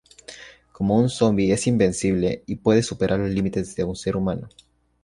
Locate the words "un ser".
3.83-4.17